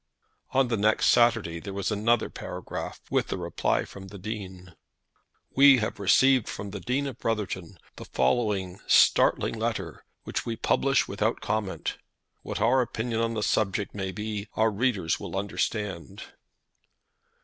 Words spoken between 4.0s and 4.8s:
the Dean;